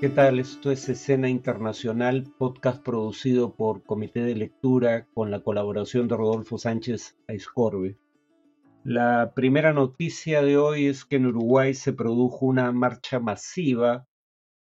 ¿Qué 0.00 0.08
tal? 0.08 0.40
Esto 0.40 0.72
es 0.72 0.88
Escena 0.88 1.28
Internacional, 1.28 2.24
podcast 2.36 2.82
producido 2.84 3.54
por 3.54 3.84
Comité 3.84 4.24
de 4.24 4.34
Lectura 4.34 5.06
con 5.14 5.30
la 5.30 5.40
colaboración 5.40 6.08
de 6.08 6.16
Rodolfo 6.16 6.58
Sánchez 6.58 7.16
Aiscorbe. 7.28 7.96
La 8.82 9.32
primera 9.36 9.72
noticia 9.72 10.42
de 10.42 10.58
hoy 10.58 10.86
es 10.86 11.04
que 11.04 11.16
en 11.16 11.26
Uruguay 11.26 11.74
se 11.74 11.92
produjo 11.92 12.44
una 12.44 12.72
marcha 12.72 13.20
masiva 13.20 14.06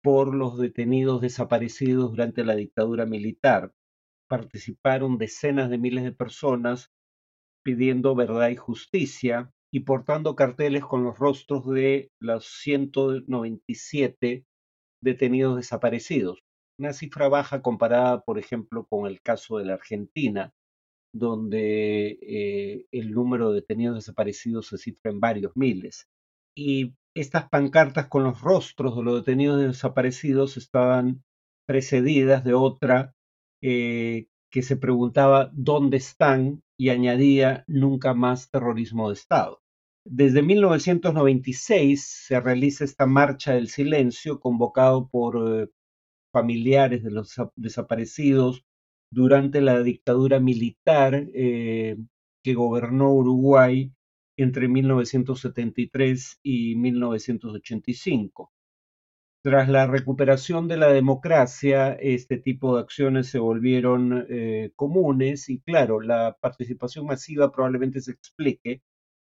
por 0.03 0.35
los 0.35 0.59
detenidos 0.59 1.21
desaparecidos 1.21 2.11
durante 2.11 2.45
la 2.45 2.57
dictadura 2.57 3.07
militar. 3.07 3.73
Participaron 4.29 5.18
decenas 5.18 5.70
de 5.70 5.79
miles 5.79 6.02
de 6.02 6.12
personas 6.12 6.91
pidiendo 7.62 8.16
verdad 8.16 8.48
y 8.48 8.57
justicia 8.57 9.52
y 9.70 9.80
portando 9.80 10.34
carteles 10.34 10.84
con 10.84 11.04
los 11.04 11.16
rostros 11.16 11.66
de 11.68 12.11
los 12.18 12.45
197 12.61 14.45
detenidos 15.03 15.57
desaparecidos. 15.57 16.43
Una 16.79 16.93
cifra 16.93 17.29
baja 17.29 17.63
comparada, 17.63 18.23
por 18.23 18.39
ejemplo, 18.39 18.87
con 18.89 19.07
el 19.07 19.21
caso 19.21 19.59
de 19.59 19.67
la 19.67 19.75
Argentina, 19.75 20.53
donde 21.15 22.19
eh, 22.23 22.87
el 22.91 23.13
número 23.13 23.51
de 23.51 23.57
detenidos 23.57 23.97
desaparecidos 23.97 24.69
se 24.69 24.79
cifra 24.79 25.11
en 25.11 25.21
varios 25.21 25.53
miles. 25.55 26.07
Y 26.57 26.95
estas 27.15 27.49
pancartas 27.49 28.09
con 28.09 28.25
los 28.25 28.41
rostros 28.41 28.97
de 28.97 29.03
los 29.03 29.25
detenidos 29.25 29.61
desaparecidos 29.61 30.57
estaban 30.57 31.23
precedidas 31.67 32.45
de 32.45 32.55
otra 32.55 33.14
eh, 33.62 34.27
que 34.50 34.62
se 34.62 34.77
preguntaba 34.77 35.50
dónde 35.53 35.98
están 35.98 36.62
y 36.78 36.91
añadía 36.91 37.64
nunca 37.67 38.14
más 38.14 38.50
terrorismo 38.50 39.09
de 39.09 39.14
Estado. 39.14 39.61
Desde 40.05 40.42
1996 40.42 42.05
se 42.27 42.41
realiza 42.41 42.84
esta 42.84 43.06
marcha 43.06 43.55
del 43.55 43.69
silencio 43.69 44.41
convocado 44.41 45.09
por 45.09 45.62
eh, 45.62 45.69
familiares 46.33 47.05
de 47.05 47.12
los 47.12 47.36
desaparecidos 47.55 48.64
durante 49.12 49.61
la 49.61 49.81
dictadura 49.83 50.41
militar 50.41 51.28
eh, 51.34 51.97
que 52.42 52.55
gobernó 52.55 53.12
Uruguay 53.12 53.92
entre 54.36 54.67
1973 54.67 56.41
y 56.42 56.75
1985. 56.77 58.50
Tras 59.44 59.69
la 59.69 59.87
recuperación 59.87 60.66
de 60.66 60.78
la 60.78 60.89
democracia, 60.89 61.92
este 61.92 62.39
tipo 62.39 62.75
de 62.75 62.83
acciones 62.83 63.28
se 63.28 63.39
volvieron 63.39 64.27
eh, 64.28 64.72
comunes 64.75 65.48
y 65.48 65.61
claro, 65.61 66.00
la 66.00 66.37
participación 66.41 67.06
masiva 67.06 67.53
probablemente 67.53 68.00
se 68.00 68.12
explique 68.12 68.83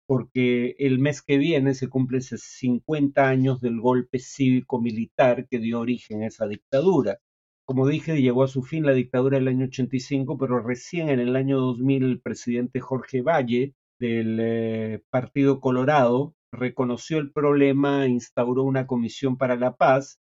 porque 0.08 0.76
el 0.80 1.00
mes 1.00 1.22
que 1.22 1.38
viene 1.38 1.74
se 1.74 1.90
cumplen 1.90 2.22
50 2.22 3.28
años 3.28 3.62
del 3.62 3.82
golpe 3.82 4.20
cívico-militar 4.20 5.48
que 5.50 5.60
dio 5.60 5.82
origen 5.82 6.24
a 6.24 6.28
esa 6.28 6.48
dictadura. 6.48 7.20
Como 7.66 7.88
dije, 7.88 8.22
llegó 8.22 8.44
a 8.44 8.48
su 8.48 8.64
fin 8.64 8.86
la 8.86 8.94
dictadura 8.94 9.38
del 9.38 9.50
año 9.50 9.66
85, 9.66 10.38
pero 10.38 10.62
recién 10.62 11.10
en 11.10 11.20
el 11.20 11.36
año 11.36 11.60
2000 11.60 12.04
el 12.06 12.22
presidente 12.22 12.80
Jorge 12.80 13.22
Valle 13.22 13.76
del 14.00 14.40
eh, 14.40 15.04
Partido 15.10 15.60
Colorado 15.60 16.36
reconoció 16.54 17.18
el 17.18 17.32
problema, 17.32 18.08
instauró 18.08 18.64
una 18.64 18.88
comisión 18.88 19.38
para 19.38 19.58
la 19.58 19.76
paz 19.76 20.22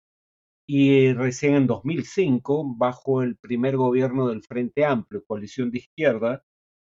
y 0.67 1.13
recién 1.13 1.55
en 1.57 1.67
2005, 1.67 2.75
bajo 2.77 3.23
el 3.23 3.37
primer 3.37 3.77
gobierno 3.77 4.29
del 4.29 4.43
Frente 4.43 4.87
Amplio, 4.87 5.23
coalición 5.27 5.71
de 5.71 5.79
izquierda, 5.79 6.43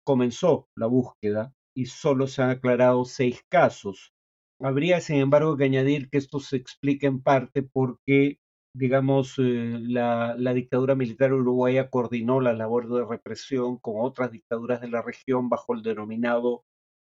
comenzó 0.06 0.70
la 0.76 0.88
búsqueda 0.88 1.54
y 1.78 1.86
solo 1.86 2.26
se 2.26 2.42
han 2.42 2.50
aclarado 2.50 3.06
seis 3.06 3.44
casos. 3.50 4.12
Habría, 4.60 5.00
sin 5.00 5.18
embargo, 5.18 5.58
que 5.58 5.66
añadir 5.66 6.10
que 6.10 6.18
esto 6.18 6.40
se 6.40 6.58
explica 6.58 7.06
en 7.06 7.22
parte 7.22 7.62
porque, 7.62 8.40
digamos, 8.76 9.36
eh, 9.38 9.78
la, 9.80 10.36
la, 10.40 10.56
dictadura 10.56 10.96
militar 10.96 11.34
uruguaya 11.34 11.92
coordinó 11.92 12.42
la 12.42 12.54
labor 12.54 12.90
de 12.90 13.06
represión 13.06 13.78
con 13.78 13.96
otras 14.00 14.32
dictaduras 14.32 14.82
de 14.82 14.90
la 14.90 15.04
región 15.04 15.50
bajo 15.50 15.76
el 15.76 15.84
denominado, 15.84 16.64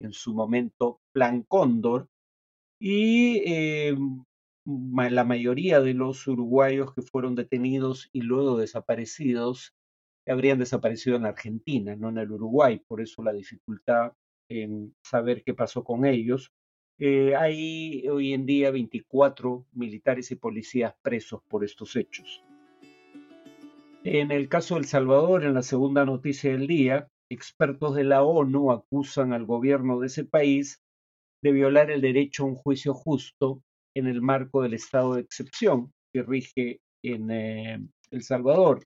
en 0.02 0.14
su 0.14 0.34
momento, 0.34 1.00
Plan 1.14 1.44
Cóndor. 1.44 2.10
Y 2.82 3.44
eh, 3.46 3.96
la 4.66 5.24
mayoría 5.26 5.80
de 5.80 5.94
los 5.94 6.28
uruguayos 6.28 6.92
que 6.96 7.04
fueron 7.04 7.36
detenidos 7.36 8.10
y 8.14 8.22
luego 8.22 8.58
desaparecidos 8.58 9.76
habrían 10.28 10.58
desaparecido 10.58 11.18
en 11.18 11.28
Argentina, 11.28 11.96
no 11.96 12.10
en 12.10 12.18
el 12.18 12.32
Uruguay. 12.32 12.82
Por 12.88 13.00
eso 13.02 13.22
la 13.22 13.32
dificultad 13.32 14.14
en 14.50 14.96
saber 15.04 15.44
qué 15.44 15.54
pasó 15.54 15.84
con 15.84 16.06
ellos. 16.06 16.52
Eh, 16.98 17.36
hay 17.36 18.08
hoy 18.08 18.34
en 18.34 18.46
día 18.46 18.72
24 18.72 19.66
militares 19.74 20.32
y 20.32 20.36
policías 20.36 20.94
presos 21.02 21.42
por 21.50 21.64
estos 21.64 21.96
hechos. 21.96 22.44
En 24.04 24.32
el 24.32 24.48
caso 24.48 24.76
de 24.76 24.82
El 24.82 24.88
Salvador, 24.88 25.44
en 25.44 25.56
la 25.56 25.64
segunda 25.64 26.06
noticia 26.06 26.52
del 26.52 26.68
día, 26.68 27.08
expertos 27.30 27.96
de 27.96 28.04
la 28.04 28.24
ONU 28.24 28.72
acusan 28.72 29.34
al 29.34 29.46
gobierno 29.46 30.00
de 30.00 30.08
ese 30.08 30.26
país 30.26 30.80
de 31.44 31.52
violar 31.52 31.92
el 31.92 32.02
derecho 32.02 32.44
a 32.44 32.48
un 32.48 32.56
juicio 32.56 32.94
justo 32.94 33.62
en 33.96 34.08
el 34.08 34.22
marco 34.22 34.62
del 34.62 34.74
estado 34.74 35.16
de 35.16 35.22
excepción 35.22 35.92
que 36.14 36.24
rige 36.24 36.82
en 37.04 37.32
eh, 37.32 37.80
El 38.12 38.22
Salvador. 38.24 38.86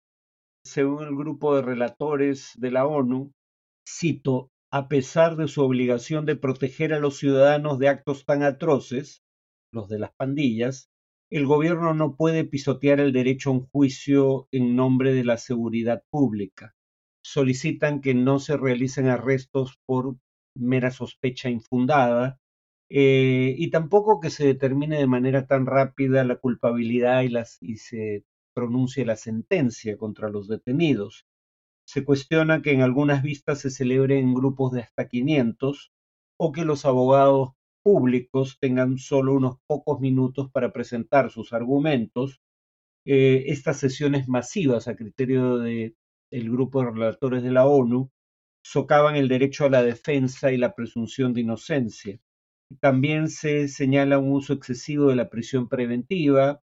Según 0.63 1.03
el 1.03 1.15
grupo 1.15 1.55
de 1.55 1.61
relatores 1.61 2.53
de 2.57 2.71
la 2.71 2.85
ONU, 2.85 3.31
cito, 3.87 4.51
a 4.71 4.87
pesar 4.87 5.35
de 5.35 5.47
su 5.47 5.61
obligación 5.63 6.25
de 6.25 6.35
proteger 6.35 6.93
a 6.93 6.99
los 6.99 7.17
ciudadanos 7.17 7.79
de 7.79 7.87
actos 7.87 8.25
tan 8.25 8.43
atroces, 8.43 9.23
los 9.71 9.89
de 9.89 9.99
las 9.99 10.11
pandillas, 10.13 10.89
el 11.31 11.45
gobierno 11.45 11.93
no 11.93 12.15
puede 12.15 12.43
pisotear 12.43 12.99
el 12.99 13.13
derecho 13.13 13.49
a 13.49 13.53
un 13.53 13.67
juicio 13.67 14.47
en 14.51 14.75
nombre 14.75 15.13
de 15.13 15.23
la 15.23 15.37
seguridad 15.37 16.03
pública. 16.09 16.75
Solicitan 17.23 18.01
que 18.01 18.13
no 18.13 18.39
se 18.39 18.57
realicen 18.57 19.07
arrestos 19.07 19.77
por 19.85 20.17
mera 20.55 20.91
sospecha 20.91 21.49
infundada 21.49 22.39
eh, 22.89 23.53
y 23.57 23.69
tampoco 23.69 24.19
que 24.19 24.31
se 24.31 24.45
determine 24.47 24.97
de 24.97 25.07
manera 25.07 25.45
tan 25.45 25.67
rápida 25.67 26.23
la 26.23 26.37
culpabilidad 26.37 27.21
y, 27.21 27.29
las, 27.29 27.57
y 27.61 27.77
se 27.77 28.23
pronuncie 28.55 29.05
la 29.05 29.15
sentencia 29.15 29.97
contra 29.97 30.29
los 30.29 30.47
detenidos. 30.47 31.25
Se 31.91 32.05
cuestiona 32.05 32.61
que 32.61 32.71
en 32.71 32.83
algunas 32.83 33.23
vistas 33.23 33.61
se 33.61 33.71
celebre 33.71 34.19
en 34.19 34.35
grupos 34.35 34.73
de 34.73 34.81
hasta 34.81 35.07
500 35.07 35.91
o 36.37 36.51
que 36.51 36.63
los 36.63 36.85
abogados 36.85 37.53
públicos 37.81 38.59
tengan 38.59 38.99
solo 38.99 39.33
unos 39.33 39.55
pocos 39.65 39.99
minutos 39.99 40.51
para 40.51 40.71
presentar 40.71 41.31
sus 41.31 41.51
argumentos. 41.51 42.41
Eh, 43.05 43.45
estas 43.47 43.77
sesiones 43.77 44.27
masivas 44.27 44.87
a 44.87 44.95
criterio 44.95 45.57
del 45.57 45.95
grupo 46.29 46.83
de 46.83 46.91
relatores 46.91 47.41
de 47.41 47.49
la 47.49 47.65
ONU 47.65 48.11
socavan 48.63 49.15
el 49.15 49.27
derecho 49.27 49.65
a 49.65 49.71
la 49.71 49.81
defensa 49.81 50.51
y 50.51 50.57
la 50.57 50.75
presunción 50.75 51.33
de 51.33 51.41
inocencia. 51.41 52.19
También 52.79 53.29
se 53.29 53.67
señala 53.67 54.19
un 54.19 54.33
uso 54.33 54.53
excesivo 54.53 55.07
de 55.07 55.15
la 55.15 55.31
prisión 55.31 55.67
preventiva, 55.67 56.61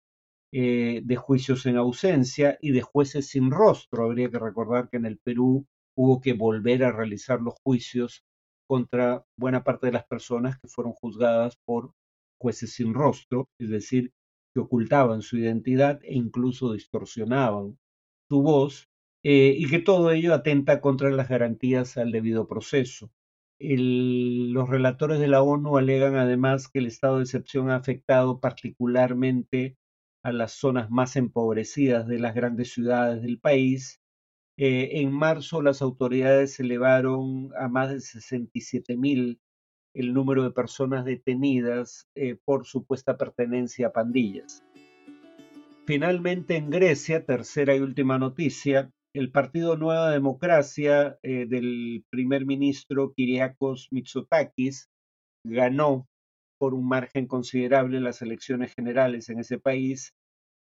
eh, 0.53 1.01
de 1.03 1.16
juicios 1.16 1.66
en 1.66 1.78
ausencia 1.78 2.57
y 2.62 2.72
de 2.72 2.81
jueces 2.81 3.28
sin 3.28 3.51
rostro. 3.51 4.06
Habría 4.06 4.29
que 4.29 4.39
recordar 4.39 4.89
que 4.89 4.97
en 4.97 5.06
el 5.06 5.17
Perú 5.17 5.66
hubo 5.95 6.22
que 6.22 6.34
volver 6.34 6.84
a 6.84 6.91
realizar 6.91 7.41
los 7.41 7.56
juicios 7.63 8.23
contra 8.67 9.25
buena 9.38 9.63
parte 9.63 9.88
de 9.88 9.94
las 9.94 10.06
personas 10.06 10.57
que 10.59 10.67
fueron 10.67 10.94
juzgadas 10.94 11.57
por 11.66 11.94
jueces 12.40 12.73
sin 12.73 12.94
rostro, 12.94 13.50
es 13.59 13.69
decir, 13.69 14.13
que 14.53 14.61
ocultaban 14.61 15.22
su 15.22 15.38
identidad 15.38 16.00
e 16.03 16.16
incluso 16.16 16.73
distorsionaban 16.73 17.78
su 18.29 18.41
voz, 18.41 18.90
eh, 19.23 19.56
y 19.57 19.69
que 19.69 19.79
todo 19.79 20.11
ello 20.11 20.34
atenta 20.34 20.81
contra 20.81 21.11
las 21.11 21.29
garantías 21.29 21.97
al 21.97 22.11
debido 22.11 22.47
proceso. 22.47 23.11
los 23.59 24.69
relatores 24.69 25.19
de 25.19 25.28
la 25.28 25.44
ONU 25.44 25.78
alegan 25.78 26.16
además 26.16 26.67
que 26.67 26.79
el 26.79 26.88
estado 26.88 27.17
de 27.17 27.23
excepción 27.23 27.69
ha 27.69 27.75
afectado 27.75 28.40
particularmente 28.40 29.78
a 30.23 30.32
las 30.32 30.53
zonas 30.53 30.90
más 30.90 31.16
empobrecidas 31.16 32.08
de 32.08 32.20
las 32.20 32.35
grandes 32.35 32.72
ciudades 32.73 33.22
del 33.22 33.40
país. 33.40 34.02
Eh, 34.58 35.02
en 35.02 35.12
marzo 35.12 35.62
las 35.62 35.82
autoridades 35.82 36.59
elevaron 36.59 37.52
a 37.58 37.68
más 37.68 37.90
de 37.90 38.02
67 38.02 38.97
mil 38.97 39.40
el 39.94 40.14
número 40.14 40.44
de 40.44 40.52
personas 40.52 41.03
detenidas 41.06 42.08
eh, 42.16 42.38
por 42.46 42.66
supuesta 42.66 43.18
pertenencia 43.18 43.88
a 43.88 43.94
pandillas. 43.94 44.64
Finalmente 45.85 46.56
en 46.56 46.70
Grecia, 46.70 47.26
tercera 47.26 47.76
y 47.76 47.79
última 47.79 48.18
noticia, 48.18 48.91
el 49.14 49.32
Partido 49.32 49.76
Nueva 49.76 50.12
Democracia 50.12 51.18
eh, 51.23 51.46
del 51.47 52.06
primer 52.09 52.46
ministro 52.46 53.14
Kyriakos 53.14 53.90
Mitsotakis 53.91 54.90
ganó 55.44 56.08
por 56.61 56.75
un 56.75 56.87
margen 56.87 57.25
considerable 57.25 57.99
las 57.99 58.22
elecciones 58.22 58.75
generales 58.75 59.29
en 59.29 59.40
ese 59.40 59.58
país 59.58 60.13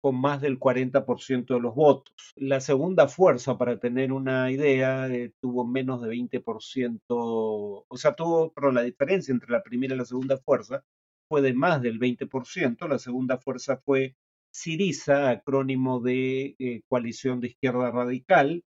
con 0.01 0.15
más 0.15 0.39
del 0.39 0.57
40% 0.57 1.55
de 1.55 1.59
los 1.59 1.75
votos. 1.75 2.15
La 2.37 2.61
segunda 2.61 3.09
fuerza, 3.09 3.57
para 3.57 3.81
tener 3.81 4.13
una 4.13 4.49
idea, 4.49 5.09
eh, 5.09 5.33
tuvo 5.41 5.67
menos 5.67 6.01
de 6.01 6.07
20%, 6.07 7.01
o 7.09 7.97
sea, 7.97 8.13
tuvo, 8.15 8.53
pero 8.53 8.71
la 8.71 8.83
diferencia 8.83 9.33
entre 9.33 9.51
la 9.51 9.61
primera 9.61 9.93
y 9.93 9.97
la 9.97 10.05
segunda 10.05 10.37
fuerza 10.37 10.85
fue 11.27 11.41
de 11.41 11.53
más 11.53 11.81
del 11.81 11.99
20%, 11.99 12.87
la 12.87 12.97
segunda 12.97 13.37
fuerza 13.37 13.75
fue 13.75 14.15
Siriza, 14.53 15.29
acrónimo 15.29 15.99
de 15.99 16.55
eh, 16.59 16.81
Coalición 16.87 17.41
de 17.41 17.47
Izquierda 17.47 17.91
Radical, 17.91 18.63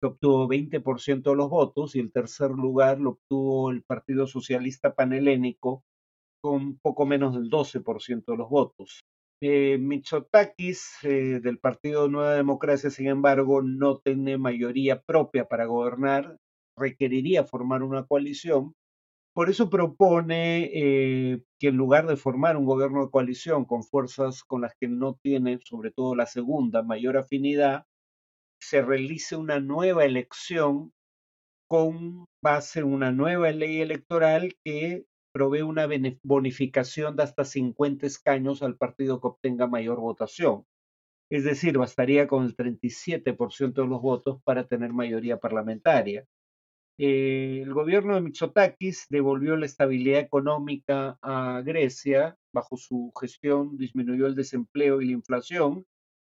que 0.00 0.08
obtuvo 0.08 0.48
20% 0.48 1.30
de 1.30 1.36
los 1.36 1.48
votos, 1.48 1.94
y 1.94 2.00
el 2.00 2.10
tercer 2.10 2.50
lugar 2.50 2.98
lo 2.98 3.10
obtuvo 3.10 3.70
el 3.70 3.84
Partido 3.84 4.26
Socialista 4.26 4.96
Panhelénico, 4.96 5.84
con 6.42 6.78
poco 6.78 7.06
menos 7.06 7.34
del 7.34 7.48
12% 7.48 8.32
de 8.32 8.36
los 8.36 8.50
votos. 8.50 9.00
Eh, 9.40 9.78
Mitsotakis, 9.78 10.98
eh, 11.04 11.40
del 11.40 11.58
Partido 11.58 12.08
Nueva 12.08 12.34
Democracia, 12.34 12.90
sin 12.90 13.08
embargo, 13.08 13.62
no 13.62 13.98
tiene 13.98 14.38
mayoría 14.38 15.00
propia 15.02 15.46
para 15.48 15.66
gobernar, 15.66 16.36
requeriría 16.76 17.44
formar 17.44 17.82
una 17.82 18.04
coalición. 18.04 18.74
Por 19.34 19.48
eso 19.50 19.70
propone 19.70 20.70
eh, 20.74 21.42
que 21.58 21.68
en 21.68 21.76
lugar 21.76 22.06
de 22.06 22.16
formar 22.16 22.56
un 22.56 22.66
gobierno 22.66 23.04
de 23.04 23.10
coalición 23.10 23.64
con 23.64 23.82
fuerzas 23.82 24.44
con 24.44 24.60
las 24.60 24.74
que 24.78 24.88
no 24.88 25.18
tiene, 25.22 25.58
sobre 25.64 25.90
todo 25.90 26.14
la 26.14 26.26
segunda, 26.26 26.82
mayor 26.82 27.16
afinidad, 27.16 27.84
se 28.60 28.82
realice 28.82 29.36
una 29.36 29.58
nueva 29.58 30.04
elección 30.04 30.92
con 31.68 32.26
base 32.44 32.80
en 32.80 32.86
una 32.86 33.10
nueva 33.10 33.50
ley 33.50 33.80
electoral 33.80 34.54
que 34.64 35.06
provee 35.32 35.62
una 35.62 35.88
bonificación 36.22 37.16
de 37.16 37.22
hasta 37.24 37.44
50 37.44 38.06
escaños 38.06 38.62
al 38.62 38.76
partido 38.76 39.20
que 39.20 39.28
obtenga 39.28 39.66
mayor 39.66 40.00
votación. 40.00 40.64
Es 41.30 41.44
decir, 41.44 41.78
bastaría 41.78 42.28
con 42.28 42.44
el 42.44 42.54
37% 42.54 43.82
de 43.82 43.88
los 43.88 44.02
votos 44.02 44.42
para 44.44 44.66
tener 44.66 44.92
mayoría 44.92 45.38
parlamentaria. 45.38 46.26
Eh, 46.98 47.60
el 47.62 47.72
gobierno 47.72 48.14
de 48.14 48.20
Mitsotakis 48.20 49.06
devolvió 49.08 49.56
la 49.56 49.66
estabilidad 49.66 50.20
económica 50.20 51.18
a 51.22 51.62
Grecia. 51.64 52.36
Bajo 52.52 52.76
su 52.76 53.12
gestión 53.18 53.78
disminuyó 53.78 54.26
el 54.26 54.34
desempleo 54.34 55.00
y 55.00 55.06
la 55.06 55.12
inflación 55.12 55.86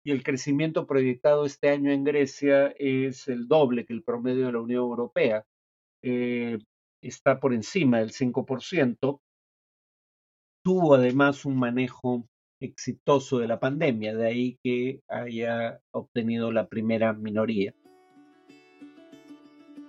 y 0.06 0.12
el 0.12 0.24
crecimiento 0.24 0.86
proyectado 0.86 1.46
este 1.46 1.70
año 1.70 1.92
en 1.92 2.04
Grecia 2.04 2.68
es 2.78 3.28
el 3.28 3.48
doble 3.48 3.86
que 3.86 3.94
el 3.94 4.04
promedio 4.04 4.46
de 4.46 4.52
la 4.52 4.62
Unión 4.62 4.84
Europea. 4.84 5.46
Eh, 6.04 6.60
está 7.04 7.40
por 7.40 7.54
encima 7.54 8.00
del 8.00 8.12
5%, 8.12 9.20
tuvo 10.64 10.96
además 10.96 11.46
un 11.46 11.58
manejo 11.58 12.26
exitoso 12.62 13.40
de 13.40 13.48
la 13.48 13.60
pandemia, 13.60 14.16
de 14.16 14.28
ahí 14.28 14.58
que 14.64 15.02
haya 15.10 15.82
obtenido 15.92 16.52
la 16.52 16.68
primera 16.68 17.14
minoría. 17.14 17.74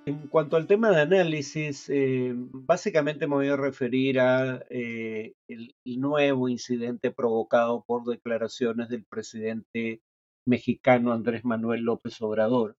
En 0.06 0.28
cuanto 0.28 0.56
al 0.56 0.66
tema 0.66 0.90
de 0.90 1.00
análisis, 1.00 1.88
eh, 1.88 2.34
básicamente 2.34 3.26
me 3.26 3.36
voy 3.36 3.48
a 3.48 3.56
referir 3.56 4.20
a 4.20 4.62
eh, 4.68 5.32
nuevo 5.86 6.48
incidente 6.50 7.10
provocado 7.10 7.84
por 7.86 8.04
declaraciones 8.04 8.90
del 8.90 9.06
presidente 9.06 10.02
mexicano 10.46 11.12
Andrés 11.12 11.44
Manuel 11.44 11.82
López 11.82 12.20
Obrador. 12.20 12.76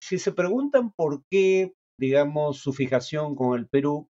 Si 0.00 0.18
se 0.18 0.30
preguntan 0.30 0.92
por 0.92 1.24
qué 1.28 1.72
digamos, 1.98 2.58
su 2.58 2.72
fijación 2.72 3.34
con 3.34 3.58
el 3.58 3.68
Perú, 3.68 4.08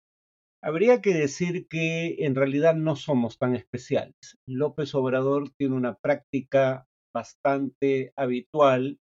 habría 0.61 1.01
que 1.01 1.13
decir 1.13 1.67
que 1.67 2.17
en 2.25 2.35
realidad 2.35 2.75
no 2.75 2.95
somos 2.95 3.37
tan 3.37 3.55
especiales. 3.55 4.37
López 4.45 4.93
Obrador 4.95 5.49
tiene 5.57 5.75
una 5.75 5.95
práctica 5.95 6.87
bastante 7.13 8.13
habitual 8.15 8.99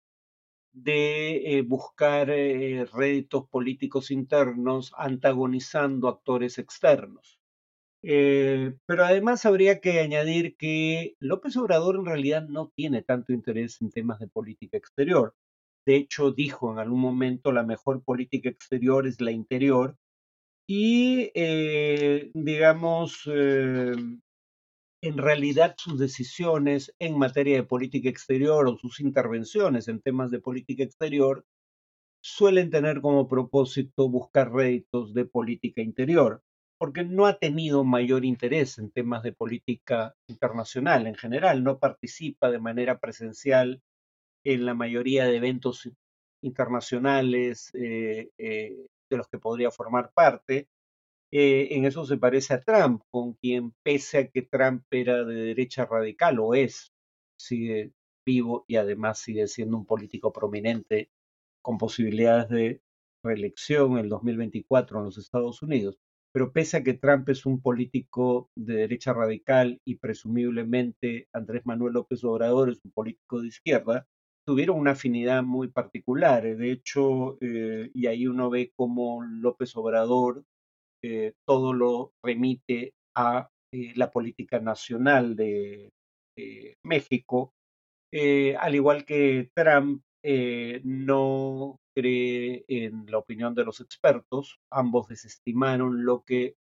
de 0.73 1.57
eh, 1.57 1.61
buscar 1.63 2.29
eh, 2.29 2.85
réditos 2.93 3.47
políticos 3.49 4.11
internos 4.11 4.93
antagonizando 4.97 6.07
actores 6.07 6.57
externos. 6.57 7.39
Eh, 8.01 8.75
pero 8.85 9.03
además 9.03 9.45
habría 9.45 9.81
que 9.81 9.99
añadir 9.99 10.55
que 10.55 11.15
López 11.19 11.57
Obrador 11.57 11.97
en 11.97 12.05
realidad 12.05 12.47
no 12.47 12.71
tiene 12.75 13.01
tanto 13.03 13.33
interés 13.33 13.81
en 13.81 13.91
temas 13.91 14.19
de 14.19 14.27
política 14.27 14.77
exterior. 14.77 15.35
De 15.85 15.95
hecho, 15.95 16.31
dijo 16.31 16.71
en 16.71 16.79
algún 16.79 17.01
momento, 17.01 17.51
la 17.51 17.63
mejor 17.63 18.03
política 18.03 18.49
exterior 18.49 19.07
es 19.07 19.21
la 19.21 19.31
interior. 19.31 19.97
Y, 20.67 21.31
eh, 21.33 22.31
digamos, 22.33 23.23
eh, 23.33 23.93
en 25.01 25.17
realidad 25.17 25.75
sus 25.77 25.97
decisiones 25.99 26.93
en 26.99 27.17
materia 27.17 27.55
de 27.55 27.63
política 27.63 28.09
exterior 28.09 28.67
o 28.67 28.77
sus 28.77 28.99
intervenciones 28.99 29.87
en 29.87 30.01
temas 30.01 30.29
de 30.31 30.39
política 30.39 30.83
exterior 30.83 31.45
suelen 32.21 32.69
tener 32.69 33.01
como 33.01 33.27
propósito 33.27 34.09
buscar 34.09 34.51
réditos 34.51 35.13
de 35.13 35.25
política 35.25 35.81
interior, 35.81 36.43
porque 36.77 37.05
no 37.05 37.25
ha 37.27 37.39
tenido 37.39 37.83
mayor 37.85 38.25
interés 38.25 38.77
en 38.77 38.91
temas 38.91 39.23
de 39.23 39.31
política 39.31 40.15
internacional 40.27 41.07
en 41.07 41.15
general, 41.15 41.63
no 41.63 41.79
participa 41.79 42.51
de 42.51 42.59
manera 42.59 42.99
presencial 42.99 43.81
en 44.43 44.65
la 44.65 44.73
mayoría 44.73 45.25
de 45.25 45.37
eventos 45.37 45.89
internacionales 46.41 47.71
eh, 47.73 48.29
eh, 48.37 48.87
de 49.09 49.17
los 49.17 49.27
que 49.27 49.39
podría 49.39 49.71
formar 49.71 50.11
parte. 50.13 50.67
Eh, 51.31 51.69
en 51.71 51.85
eso 51.85 52.05
se 52.05 52.17
parece 52.17 52.55
a 52.55 52.61
Trump, 52.61 53.03
con 53.11 53.33
quien 53.33 53.73
pese 53.83 54.17
a 54.17 54.27
que 54.29 54.41
Trump 54.43 54.83
era 54.91 55.23
de 55.23 55.35
derecha 55.35 55.85
radical 55.85 56.39
o 56.39 56.55
es, 56.55 56.91
sigue 57.37 57.93
vivo 58.25 58.65
y 58.67 58.77
además 58.77 59.19
sigue 59.19 59.47
siendo 59.47 59.77
un 59.77 59.85
político 59.85 60.33
prominente 60.33 61.09
con 61.61 61.77
posibilidades 61.77 62.49
de 62.49 62.81
reelección 63.23 63.93
en 63.93 63.97
el 63.99 64.09
2024 64.09 64.99
en 64.99 65.05
los 65.05 65.17
Estados 65.17 65.61
Unidos. 65.61 65.99
Pero 66.31 66.51
pese 66.51 66.77
a 66.77 66.83
que 66.83 66.93
Trump 66.93 67.27
es 67.29 67.45
un 67.45 67.61
político 67.61 68.49
de 68.55 68.75
derecha 68.75 69.13
radical 69.13 69.81
y 69.83 69.95
presumiblemente 69.95 71.27
Andrés 71.33 71.65
Manuel 71.65 71.93
López 71.93 72.23
Obrador 72.23 72.69
es 72.69 72.79
un 72.83 72.91
político 72.91 73.41
de 73.41 73.47
izquierda, 73.47 74.07
tuvieron 74.49 74.79
una 74.79 74.93
afinidad 74.93 75.43
muy 75.43 75.67
particular. 75.67 76.43
Eh, 76.43 76.55
de 76.55 76.71
hecho, 76.71 77.37
eh, 77.39 77.91
y 77.93 78.07
ahí 78.07 78.25
uno 78.25 78.49
ve 78.49 78.71
cómo 78.75 79.21
López 79.21 79.77
Obrador 79.77 80.43
eh, 81.03 81.33
todo 81.47 81.71
lo 81.71 82.13
remite 82.25 82.93
a 83.15 83.47
la 83.71 84.09
política 84.09 84.59
nacional 84.59 85.35
de, 85.35 85.91
México, 86.83 87.51
al 88.11 88.73
igual 88.73 89.05
que 89.05 89.51
Trump 89.53 90.01
no 90.83 91.75
cree 91.95 92.63
en 92.67 93.05
la 93.05 93.17
opinión 93.19 93.53
de 93.53 93.65
los 93.65 93.81
expertos, 93.81 94.57
ambos 94.71 95.09
desestimaron 95.09 96.05
lo 96.05 96.23
que 96.23 96.55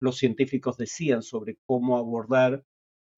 los 0.00 0.16
científicos 0.16 0.78
decían 0.78 1.22
sobre 1.22 1.58
cómo 1.66 1.98
abordar 1.98 2.62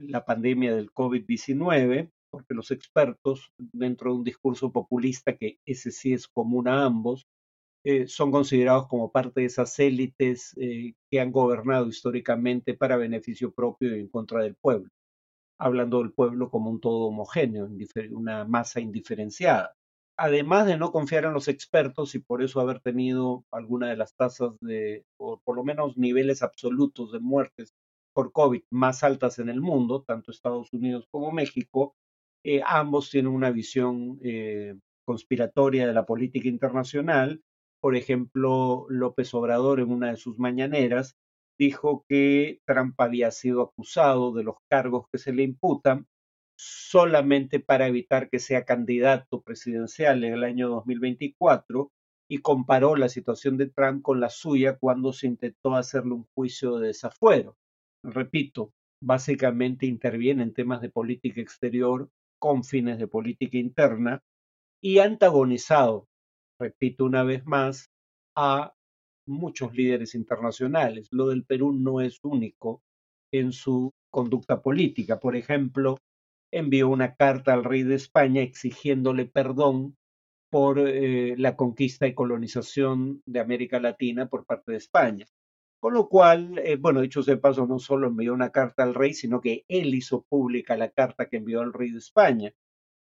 la 0.01 0.25
pandemia 0.25 0.75
del 0.75 0.91
COVID-19 0.91 2.09
porque 2.37 2.53
los 2.53 2.69
expertos, 2.69 3.51
dentro 3.57 4.11
de 4.11 4.17
un 4.17 4.23
discurso 4.23 4.71
populista, 4.71 5.35
que 5.35 5.57
ese 5.65 5.89
sí 5.89 6.13
es 6.13 6.27
común 6.27 6.67
a 6.67 6.85
ambos, 6.85 7.25
eh, 7.83 8.07
son 8.07 8.31
considerados 8.31 8.87
como 8.87 9.11
parte 9.11 9.41
de 9.41 9.47
esas 9.47 9.79
élites 9.79 10.53
eh, 10.59 10.93
que 11.09 11.19
han 11.19 11.31
gobernado 11.31 11.87
históricamente 11.87 12.75
para 12.75 12.95
beneficio 12.95 13.51
propio 13.51 13.95
y 13.95 14.01
en 14.01 14.07
contra 14.07 14.43
del 14.43 14.55
pueblo, 14.55 14.91
hablando 15.59 15.99
del 15.99 16.13
pueblo 16.13 16.51
como 16.51 16.69
un 16.69 16.79
todo 16.79 17.07
homogéneo, 17.07 17.67
una 18.11 18.45
masa 18.45 18.81
indiferenciada. 18.81 19.73
Además 20.15 20.67
de 20.67 20.77
no 20.77 20.91
confiar 20.91 21.25
en 21.25 21.33
los 21.33 21.47
expertos 21.47 22.13
y 22.13 22.19
por 22.19 22.43
eso 22.43 22.59
haber 22.59 22.81
tenido 22.81 23.45
alguna 23.51 23.89
de 23.89 23.97
las 23.97 24.15
tasas 24.15 24.51
de, 24.61 25.05
o 25.17 25.39
por 25.43 25.55
lo 25.55 25.63
menos 25.63 25.97
niveles 25.97 26.43
absolutos 26.43 27.11
de 27.11 27.19
muertes 27.19 27.73
por 28.13 28.31
COVID 28.31 28.63
más 28.71 29.03
altas 29.03 29.37
en 29.39 29.47
el 29.47 29.61
mundo, 29.61 30.03
tanto 30.05 30.31
Estados 30.31 30.73
Unidos 30.73 31.07
como 31.11 31.31
México, 31.31 31.95
eh, 32.47 32.61
ambos 32.65 33.09
tienen 33.09 33.33
una 33.33 33.51
visión 33.51 34.21
eh, 34.23 34.73
conspiratoria 35.05 35.85
de 35.85 35.93
la 35.93 36.05
política 36.05 36.47
internacional. 36.47 37.41
Por 37.81 37.97
ejemplo, 37.97 38.85
López 38.87 39.33
Obrador 39.33 39.81
en 39.81 39.91
una 39.91 40.11
de 40.11 40.15
sus 40.15 40.39
mañaneras 40.39 41.17
dijo 41.59 42.05
que 42.07 42.61
Trump 42.65 42.95
había 43.01 43.31
sido 43.31 43.63
acusado 43.63 44.31
de 44.31 44.43
los 44.43 44.55
cargos 44.71 45.07
que 45.11 45.17
se 45.17 45.33
le 45.33 45.43
imputan 45.43 46.07
solamente 46.57 47.59
para 47.59 47.87
evitar 47.87 48.29
que 48.29 48.39
sea 48.39 48.63
candidato 48.63 49.41
presidencial 49.41 50.23
en 50.23 50.33
el 50.33 50.45
año 50.45 50.69
2024 50.69 51.91
y 52.29 52.37
comparó 52.37 52.95
la 52.95 53.09
situación 53.09 53.57
de 53.57 53.67
Trump 53.69 54.01
con 54.03 54.21
la 54.21 54.29
suya 54.29 54.77
cuando 54.77 55.11
se 55.11 55.27
intentó 55.27 55.75
hacerle 55.75 56.13
un 56.13 56.27
juicio 56.33 56.77
de 56.77 56.87
desafuero. 56.87 57.57
Repito, 58.05 58.71
básicamente 59.03 59.85
interviene 59.85 60.43
en 60.43 60.53
temas 60.53 60.79
de 60.79 60.89
política 60.89 61.41
exterior 61.41 62.09
con 62.39 62.63
fines 62.63 62.99
de 62.99 63.07
política 63.07 63.57
interna 63.57 64.21
y 64.81 64.99
antagonizado, 64.99 66.07
repito 66.59 67.05
una 67.05 67.23
vez 67.23 67.45
más, 67.45 67.89
a 68.35 68.73
muchos 69.27 69.73
líderes 69.73 70.15
internacionales. 70.15 71.09
Lo 71.11 71.27
del 71.27 71.43
Perú 71.43 71.73
no 71.73 72.01
es 72.01 72.19
único 72.23 72.81
en 73.31 73.51
su 73.51 73.91
conducta 74.09 74.61
política. 74.61 75.19
Por 75.19 75.35
ejemplo, 75.35 75.97
envió 76.51 76.89
una 76.89 77.15
carta 77.15 77.53
al 77.53 77.63
rey 77.63 77.83
de 77.83 77.95
España 77.95 78.41
exigiéndole 78.41 79.25
perdón 79.25 79.97
por 80.49 80.79
eh, 80.79 81.35
la 81.37 81.55
conquista 81.55 82.07
y 82.07 82.13
colonización 82.13 83.21
de 83.25 83.39
América 83.39 83.79
Latina 83.79 84.27
por 84.27 84.45
parte 84.45 84.71
de 84.71 84.77
España. 84.77 85.25
Con 85.79 85.93
lo 85.93 86.09
cual, 86.09 86.57
eh, 86.59 86.75
bueno, 86.75 87.01
dicho 87.01 87.21
sea 87.21 87.35
de 87.35 87.41
paso, 87.41 87.67
no 87.67 87.77
solo 87.77 88.07
envió 88.07 88.33
una 88.33 88.49
carta 88.49 88.81
al 88.83 88.95
rey, 88.95 89.13
sino 89.13 89.41
que 89.41 89.63
él 89.67 89.93
hizo 89.93 90.23
pública 90.23 90.75
la 90.75 90.89
carta 90.89 91.27
que 91.29 91.37
envió 91.37 91.61
al 91.61 91.71
rey 91.71 91.91
de 91.91 91.99
España. 91.99 92.51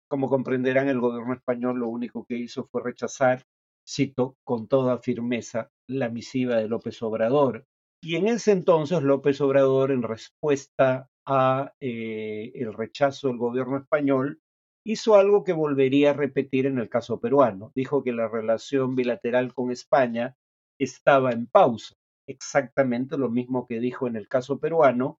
Como 0.07 0.27
comprenderán, 0.27 0.89
el 0.89 0.99
gobierno 0.99 1.33
español 1.33 1.79
lo 1.79 1.87
único 1.89 2.25
que 2.25 2.35
hizo 2.37 2.65
fue 2.65 2.81
rechazar, 2.83 3.45
cito, 3.87 4.37
con 4.43 4.67
toda 4.67 4.97
firmeza, 4.97 5.69
la 5.87 6.09
misiva 6.09 6.55
de 6.55 6.67
López 6.67 7.01
Obrador. 7.03 7.65
Y 8.01 8.15
en 8.15 8.27
ese 8.27 8.51
entonces 8.51 9.03
López 9.03 9.39
Obrador, 9.41 9.91
en 9.91 10.01
respuesta 10.01 11.09
a 11.27 11.73
eh, 11.79 12.51
el 12.55 12.73
rechazo 12.73 13.27
del 13.27 13.37
gobierno 13.37 13.77
español, 13.77 14.41
hizo 14.83 15.15
algo 15.15 15.43
que 15.43 15.53
volvería 15.53 16.09
a 16.09 16.13
repetir 16.13 16.65
en 16.65 16.79
el 16.79 16.89
caso 16.89 17.19
peruano. 17.19 17.71
Dijo 17.75 18.03
que 18.03 18.13
la 18.13 18.27
relación 18.27 18.95
bilateral 18.95 19.53
con 19.53 19.71
España 19.71 20.35
estaba 20.79 21.31
en 21.31 21.45
pausa 21.45 21.95
exactamente 22.27 23.17
lo 23.17 23.29
mismo 23.29 23.67
que 23.67 23.79
dijo 23.79 24.07
en 24.07 24.15
el 24.15 24.27
caso 24.27 24.59
peruano, 24.59 25.19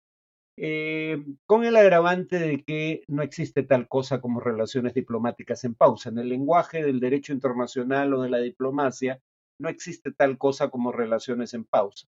eh, 0.56 1.24
con 1.48 1.64
el 1.64 1.76
agravante 1.76 2.38
de 2.38 2.64
que 2.64 3.04
no 3.08 3.24
existe 3.24 3.64
tal 3.64 3.88
cosa 3.88 4.22
como 4.22 4.40
relaciones 4.40 4.94
diplomáticas 4.94 5.64
en 5.64 5.74
pausa. 5.74 6.10
En 6.10 6.20
el 6.20 6.30
lenguaje 6.30 6.84
del 6.84 7.00
derecho 7.00 7.34
internacional 7.34 8.14
o 8.14 8.22
de 8.22 8.30
la 8.30 8.38
diplomacia, 8.38 9.20
no 9.60 9.70
existe 9.70 10.12
tal 10.12 10.38
cosa 10.38 10.70
como 10.70 10.92
relaciones 10.92 11.54
en 11.54 11.66
pausa. 11.66 12.08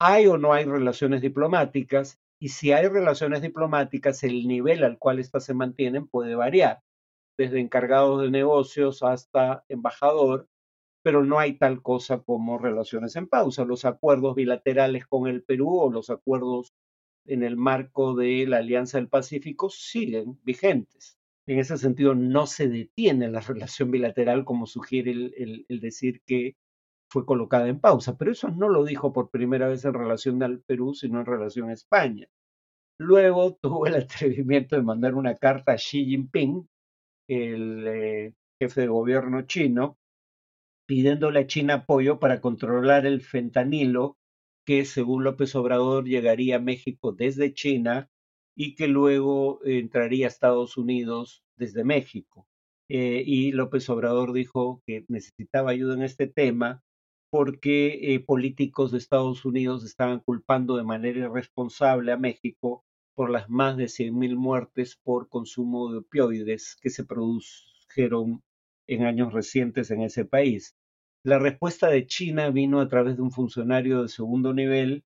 Hay 0.00 0.26
o 0.28 0.38
no 0.38 0.52
hay 0.52 0.64
relaciones 0.64 1.22
diplomáticas, 1.22 2.20
y 2.40 2.50
si 2.50 2.70
hay 2.72 2.86
relaciones 2.86 3.42
diplomáticas, 3.42 4.22
el 4.22 4.46
nivel 4.46 4.84
al 4.84 4.98
cual 4.98 5.18
éstas 5.18 5.44
se 5.44 5.54
mantienen 5.54 6.06
puede 6.06 6.36
variar, 6.36 6.80
desde 7.36 7.58
encargados 7.60 8.22
de 8.22 8.30
negocios 8.30 9.02
hasta 9.02 9.64
embajador, 9.68 10.48
pero 11.08 11.24
no 11.24 11.38
hay 11.38 11.54
tal 11.54 11.80
cosa 11.80 12.20
como 12.20 12.58
relaciones 12.58 13.16
en 13.16 13.28
pausa. 13.28 13.64
Los 13.64 13.86
acuerdos 13.86 14.34
bilaterales 14.34 15.06
con 15.06 15.26
el 15.26 15.42
Perú 15.42 15.74
o 15.80 15.90
los 15.90 16.10
acuerdos 16.10 16.74
en 17.24 17.42
el 17.42 17.56
marco 17.56 18.14
de 18.14 18.46
la 18.46 18.58
Alianza 18.58 18.98
del 18.98 19.08
Pacífico 19.08 19.70
siguen 19.70 20.38
vigentes. 20.42 21.18
En 21.46 21.60
ese 21.60 21.78
sentido, 21.78 22.14
no 22.14 22.46
se 22.46 22.68
detiene 22.68 23.30
la 23.30 23.40
relación 23.80 23.90
bilateral 23.90 24.44
como 24.44 24.66
sugiere 24.66 25.12
el, 25.12 25.80
decir 25.80 26.20
que 26.26 26.56
fue 27.10 27.24
colocada 27.24 27.68
en 27.68 27.80
pausa, 27.80 28.18
pero 28.18 28.32
eso 28.32 28.50
no 28.50 28.68
lo 28.68 28.84
dijo 28.84 29.10
por 29.10 29.30
primera 29.30 29.66
vez 29.66 29.86
en 29.86 29.94
relación 29.94 30.42
al 30.42 30.60
Perú, 30.60 30.92
sino 30.92 31.20
en 31.20 31.24
relación 31.24 31.70
a 31.70 31.72
España. 31.72 32.28
Luego 32.98 33.54
tuvo 33.62 33.86
el 33.86 33.94
atrevimiento 33.94 34.76
de 34.76 34.82
mandar 34.82 35.14
una 35.14 35.34
carta 35.36 35.72
a 35.72 35.76
Xi 35.76 36.04
Jinping, 36.04 36.68
el 37.28 37.86
eh, 37.86 38.34
jefe 38.60 38.82
de 38.82 38.88
gobierno 38.88 39.40
chino, 39.46 39.97
pidiéndole 40.88 41.40
a 41.40 41.46
China 41.46 41.74
apoyo 41.74 42.18
para 42.18 42.40
controlar 42.40 43.04
el 43.04 43.20
fentanilo 43.20 44.16
que, 44.64 44.86
según 44.86 45.22
López 45.22 45.54
Obrador, 45.54 46.08
llegaría 46.08 46.56
a 46.56 46.60
México 46.60 47.12
desde 47.12 47.52
China 47.52 48.10
y 48.56 48.74
que 48.74 48.88
luego 48.88 49.60
entraría 49.66 50.24
a 50.24 50.28
Estados 50.28 50.78
Unidos 50.78 51.44
desde 51.56 51.84
México. 51.84 52.48
Eh, 52.88 53.22
y 53.26 53.52
López 53.52 53.90
Obrador 53.90 54.32
dijo 54.32 54.82
que 54.86 55.04
necesitaba 55.08 55.72
ayuda 55.72 55.92
en 55.92 56.02
este 56.02 56.26
tema 56.26 56.82
porque 57.30 58.14
eh, 58.14 58.20
políticos 58.20 58.90
de 58.90 58.96
Estados 58.96 59.44
Unidos 59.44 59.84
estaban 59.84 60.20
culpando 60.20 60.78
de 60.78 60.84
manera 60.84 61.18
irresponsable 61.18 62.12
a 62.12 62.16
México 62.16 62.82
por 63.14 63.28
las 63.28 63.50
más 63.50 63.76
de 63.76 63.88
100.000 63.88 64.36
muertes 64.36 64.96
por 64.96 65.28
consumo 65.28 65.92
de 65.92 65.98
opioides 65.98 66.78
que 66.80 66.88
se 66.88 67.04
produjeron 67.04 68.42
en 68.86 69.04
años 69.04 69.34
recientes 69.34 69.90
en 69.90 70.00
ese 70.00 70.24
país. 70.24 70.77
La 71.28 71.38
respuesta 71.38 71.90
de 71.90 72.06
China 72.06 72.48
vino 72.48 72.80
a 72.80 72.88
través 72.88 73.16
de 73.16 73.22
un 73.22 73.30
funcionario 73.30 74.00
de 74.00 74.08
segundo 74.08 74.54
nivel 74.54 75.04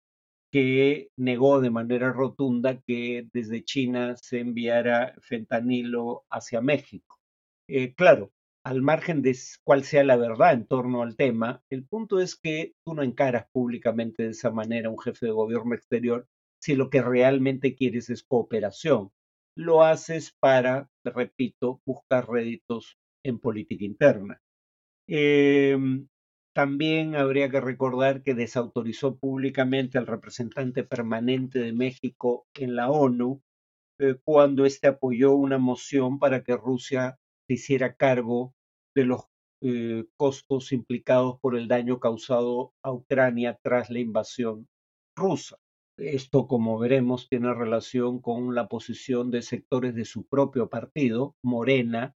que 0.53 1.11
negó 1.17 1.61
de 1.61 1.71
manera 1.71 2.13
rotunda 2.13 2.81
que 2.81 3.27
desde 3.33 3.65
China 3.65 4.15
se 4.17 4.39
enviara 4.39 5.17
fentanilo 5.21 6.25
hacia 6.31 6.61
México. 6.61 7.19
Eh, 7.69 7.95
claro, 7.95 8.31
al 8.65 8.83
margen 8.83 9.21
de 9.21 9.37
cuál 9.65 9.83
sea 9.83 10.05
la 10.05 10.15
verdad 10.15 10.53
en 10.53 10.65
torno 10.65 11.03
al 11.03 11.17
tema, 11.17 11.65
el 11.71 11.85
punto 11.89 12.21
es 12.21 12.37
que 12.37 12.75
tú 12.85 12.95
no 12.95 13.03
encaras 13.03 13.49
públicamente 13.51 14.23
de 14.23 14.29
esa 14.29 14.53
manera 14.53 14.91
a 14.91 14.93
un 14.93 15.01
jefe 15.01 15.27
de 15.27 15.33
gobierno 15.33 15.75
exterior 15.75 16.29
si 16.61 16.77
lo 16.77 16.89
que 16.89 17.03
realmente 17.03 17.75
quieres 17.75 18.11
es 18.11 18.23
cooperación. 18.23 19.11
Lo 19.57 19.83
haces 19.83 20.37
para, 20.39 20.89
repito, 21.03 21.81
buscar 21.85 22.31
réditos 22.31 22.97
en 23.25 23.41
política 23.41 23.85
interna. 23.85 24.41
Em, 25.09 26.07
también 26.55 27.17
habría 27.17 27.49
que 27.51 27.61
recordar 27.61 28.23
que 28.23 28.35
desautorizó 28.35 29.17
públicamente 29.17 29.99
al 29.99 30.07
representante 30.07 30.85
permanente 30.85 31.59
de 31.59 31.73
México 31.73 32.47
en 32.55 32.77
la 32.77 32.91
ONU 32.91 33.43
eh, 33.99 34.17
cuando 34.25 34.65
éste 34.67 34.89
apoyó 34.89 35.33
una 35.35 35.59
moción 35.59 36.19
para 36.19 36.43
que 36.43 36.57
Rusia 36.57 37.19
se 37.47 37.55
hiciera 37.55 37.95
cargo 37.95 38.55
de 38.95 39.05
los 39.05 39.23
eh, 39.63 40.05
costos 40.17 40.73
implicados 40.73 41.39
por 41.41 41.57
el 41.57 41.69
daño 41.69 42.01
causado 42.01 42.73
a 42.83 42.93
Ucrania 42.93 43.59
tras 43.63 43.91
la 43.91 44.01
invasión 44.01 44.67
rusa. 45.17 45.57
Esto, 45.97 46.49
como 46.49 46.79
veremos, 46.79 47.29
tiene 47.29 47.55
relación 47.55 48.21
con 48.21 48.55
la 48.55 48.67
posición 48.67 49.31
de 49.31 49.43
sectores 49.43 49.95
de 49.95 50.05
su 50.05 50.27
propio 50.27 50.69
partido, 50.69 51.37
Morena, 51.45 52.17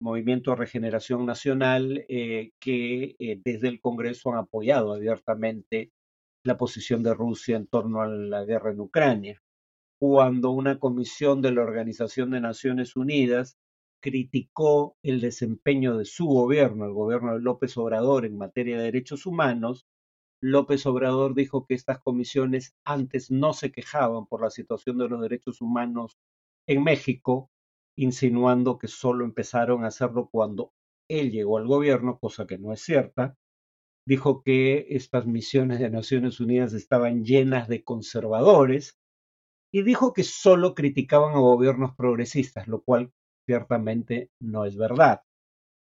Movimiento 0.00 0.54
Regeneración 0.54 1.24
Nacional, 1.26 2.04
eh, 2.08 2.52
que 2.60 3.16
eh, 3.18 3.40
desde 3.42 3.68
el 3.68 3.80
Congreso 3.80 4.32
han 4.32 4.38
apoyado 4.38 4.92
abiertamente 4.92 5.92
la 6.44 6.56
posición 6.56 7.02
de 7.02 7.14
Rusia 7.14 7.56
en 7.56 7.66
torno 7.66 8.02
a 8.02 8.06
la 8.06 8.44
guerra 8.44 8.72
en 8.72 8.80
Ucrania. 8.80 9.42
Cuando 9.98 10.50
una 10.50 10.78
comisión 10.78 11.40
de 11.42 11.52
la 11.52 11.62
Organización 11.62 12.30
de 12.30 12.40
Naciones 12.40 12.96
Unidas 12.96 13.56
criticó 14.00 14.96
el 15.02 15.20
desempeño 15.20 15.96
de 15.96 16.04
su 16.04 16.26
gobierno, 16.26 16.84
el 16.84 16.92
gobierno 16.92 17.34
de 17.34 17.40
López 17.40 17.76
Obrador 17.76 18.26
en 18.26 18.36
materia 18.36 18.76
de 18.76 18.84
derechos 18.84 19.26
humanos, 19.26 19.86
López 20.42 20.84
Obrador 20.86 21.34
dijo 21.34 21.66
que 21.66 21.74
estas 21.74 21.98
comisiones 22.00 22.76
antes 22.84 23.30
no 23.30 23.54
se 23.54 23.72
quejaban 23.72 24.26
por 24.26 24.42
la 24.42 24.50
situación 24.50 24.98
de 24.98 25.08
los 25.08 25.20
derechos 25.20 25.60
humanos 25.62 26.18
en 26.68 26.84
México, 26.84 27.50
insinuando 27.96 28.78
que 28.78 28.88
solo 28.88 29.24
empezaron 29.24 29.84
a 29.84 29.88
hacerlo 29.88 30.28
cuando 30.30 30.72
él 31.08 31.30
llegó 31.30 31.58
al 31.58 31.66
gobierno, 31.66 32.18
cosa 32.18 32.46
que 32.46 32.58
no 32.58 32.72
es 32.72 32.80
cierta. 32.80 33.36
Dijo 34.06 34.42
que 34.42 34.86
estas 34.90 35.26
misiones 35.26 35.80
de 35.80 35.90
Naciones 35.90 36.38
Unidas 36.40 36.72
estaban 36.74 37.24
llenas 37.24 37.68
de 37.68 37.82
conservadores 37.82 38.98
y 39.72 39.82
dijo 39.82 40.12
que 40.12 40.22
solo 40.22 40.74
criticaban 40.74 41.34
a 41.34 41.40
gobiernos 41.40 41.94
progresistas, 41.96 42.68
lo 42.68 42.82
cual 42.82 43.12
ciertamente 43.46 44.30
no 44.40 44.64
es 44.64 44.76
verdad. 44.76 45.22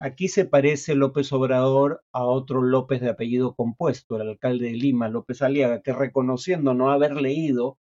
Aquí 0.01 0.29
se 0.29 0.45
parece 0.45 0.95
López 0.95 1.33
Obrador 1.33 2.03
a 2.13 2.25
otro 2.25 2.63
López 2.63 3.01
de 3.01 3.11
apellido 3.11 3.55
compuesto, 3.55 4.17
el 4.21 4.29
alcalde 4.29 4.67
de 4.67 4.73
Lima, 4.73 5.09
López 5.09 5.43
Aliaga, 5.43 5.83
que 5.83 5.93
reconociendo 5.93 6.75
no 6.75 6.91
haber 6.91 7.15
leído 7.15 7.79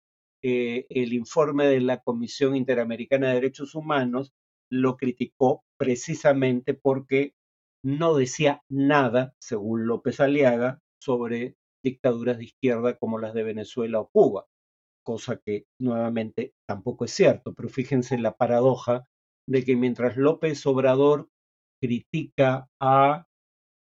eh, 0.43 0.85
el 0.89 1.13
informe 1.13 1.65
de 1.67 1.81
la 1.81 2.01
Comisión 2.01 2.55
Interamericana 2.55 3.27
de 3.29 3.35
Derechos 3.35 3.75
Humanos, 3.75 4.33
lo 4.71 4.97
criticó 4.97 5.63
precisamente 5.77 6.73
porque 6.73 7.33
no 7.83 8.15
decía 8.15 8.61
nada, 8.69 9.33
según 9.39 9.87
López 9.87 10.19
Aliaga, 10.19 10.79
sobre 11.01 11.55
dictaduras 11.83 12.37
de 12.37 12.45
izquierda 12.45 12.97
como 12.97 13.19
las 13.19 13.33
de 13.33 13.43
Venezuela 13.43 13.99
o 13.99 14.09
Cuba, 14.09 14.45
cosa 15.05 15.37
que 15.37 15.65
nuevamente 15.79 16.53
tampoco 16.67 17.05
es 17.05 17.11
cierto, 17.11 17.53
pero 17.53 17.69
fíjense 17.69 18.17
la 18.17 18.35
paradoja 18.35 19.05
de 19.47 19.63
que 19.63 19.75
mientras 19.75 20.17
López 20.17 20.65
Obrador 20.65 21.29
critica 21.81 22.67
a 22.81 23.25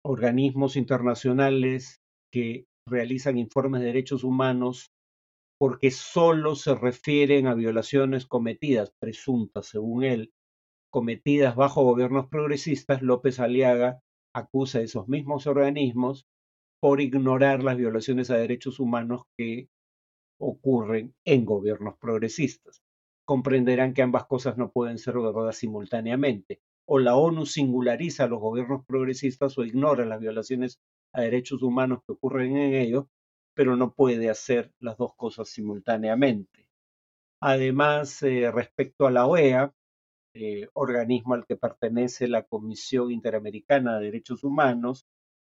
organismos 0.05 0.75
internacionales 0.75 1.99
que 2.31 2.65
realizan 2.87 3.37
informes 3.37 3.81
de 3.81 3.87
derechos 3.87 4.23
humanos 4.23 4.91
porque 5.59 5.91
solo 5.91 6.55
se 6.55 6.73
refieren 6.73 7.45
a 7.47 7.53
violaciones 7.53 8.25
cometidas, 8.25 8.93
presuntas 8.97 9.67
según 9.67 10.05
él, 10.05 10.33
cometidas 10.89 11.55
bajo 11.55 11.83
gobiernos 11.83 12.27
progresistas, 12.27 13.01
López 13.01 13.39
Aliaga 13.39 14.01
acusa 14.33 14.79
a 14.79 14.83
esos 14.83 15.07
mismos 15.09 15.47
organismos 15.47 16.27
por 16.79 17.01
ignorar 17.01 17.61
las 17.61 17.75
violaciones 17.75 18.29
a 18.29 18.37
derechos 18.37 18.79
humanos 18.79 19.23
que 19.37 19.67
ocurren 20.39 21.13
en 21.25 21.43
gobiernos 21.43 21.95
progresistas. 21.99 22.81
Comprenderán 23.25 23.93
que 23.93 24.01
ambas 24.01 24.25
cosas 24.27 24.57
no 24.57 24.71
pueden 24.71 24.97
ser 24.97 25.15
verdad 25.19 25.51
simultáneamente. 25.51 26.61
O 26.87 26.99
la 26.99 27.17
ONU 27.17 27.45
singulariza 27.45 28.23
a 28.23 28.27
los 28.27 28.39
gobiernos 28.39 28.85
progresistas 28.85 29.57
o 29.57 29.65
ignora 29.65 30.05
las 30.05 30.21
violaciones 30.21 30.79
a 31.13 31.21
derechos 31.21 31.61
humanos 31.61 31.99
que 32.05 32.13
ocurren 32.13 32.55
en 32.55 32.73
ellos, 32.73 33.05
pero 33.59 33.75
no 33.75 33.93
puede 33.93 34.29
hacer 34.29 34.71
las 34.79 34.97
dos 34.97 35.15
cosas 35.17 35.49
simultáneamente. 35.49 36.69
Además, 37.41 38.23
eh, 38.23 38.51
respecto 38.51 39.07
a 39.07 39.11
la 39.11 39.27
OEA, 39.27 39.73
eh, 40.35 40.67
organismo 40.73 41.33
al 41.35 41.45
que 41.47 41.57
pertenece 41.57 42.27
la 42.27 42.43
Comisión 42.43 43.11
Interamericana 43.11 43.99
de 43.99 44.05
Derechos 44.07 44.43
Humanos, 44.43 45.05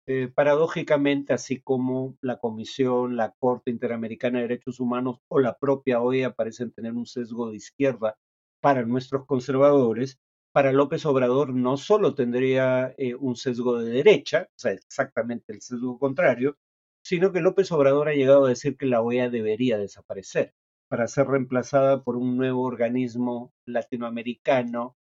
Eh, 0.08 0.28
paradójicamente, 0.28 1.34
así 1.34 1.62
como 1.62 2.18
la 2.22 2.40
Comisión, 2.40 3.16
la 3.18 3.32
Corte 3.40 3.72
Interamericana 3.72 4.40
de 4.40 4.48
Derechos 4.50 4.80
Humanos 4.80 5.20
o 5.30 5.40
la 5.40 5.58
propia 5.58 6.02
OEA 6.02 6.34
parecen 6.34 6.72
tener 6.72 6.94
un 6.94 7.06
sesgo 7.06 7.50
de 7.52 7.58
izquierda 7.58 8.18
para 8.62 8.86
nuestros 8.86 9.26
conservadores, 9.26 10.20
para 10.54 10.74
López 10.74 11.06
Obrador 11.06 11.54
no 11.54 11.78
solo 11.78 12.16
tendría 12.16 12.96
un 13.20 13.36
sesgo 13.36 13.80
de 13.80 13.92
derecha, 13.92 14.48
o 14.50 14.60
sea, 14.60 14.72
exactamente 14.74 15.54
el 15.54 15.62
sesgo 15.62 16.00
contrario, 16.00 16.58
sino 17.04 17.32
que 17.32 17.42
López 17.42 17.72
Obrador 17.72 18.10
ha 18.10 18.14
llegado 18.14 18.46
a 18.46 18.50
decir 18.50 18.78
que 18.78 18.86
la 18.86 19.02
OEA 19.02 19.30
debería 19.30 19.78
desaparecer 19.78 20.54
para 20.90 21.08
ser 21.08 21.28
reemplazada 21.28 22.04
por 22.04 22.18
un 22.18 22.36
nuevo 22.38 22.64
organismo 22.64 23.54
latinoamericano 23.66 24.98